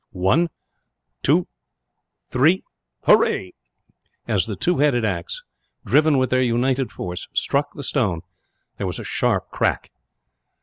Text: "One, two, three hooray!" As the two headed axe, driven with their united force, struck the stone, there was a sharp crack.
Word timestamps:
"One, 0.13 0.49
two, 1.21 1.47
three 2.25 2.63
hooray!" 3.03 3.53
As 4.27 4.47
the 4.47 4.55
two 4.55 4.79
headed 4.79 5.05
axe, 5.05 5.43
driven 5.85 6.17
with 6.17 6.31
their 6.31 6.41
united 6.41 6.91
force, 6.91 7.27
struck 7.35 7.73
the 7.73 7.83
stone, 7.83 8.21
there 8.79 8.87
was 8.87 8.97
a 8.97 9.03
sharp 9.03 9.51
crack. 9.51 9.91